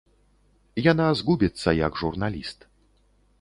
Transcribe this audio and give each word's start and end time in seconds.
Яна 0.91 1.07
згубіцца 1.19 1.69
як 1.85 2.01
журналіст. 2.05 2.59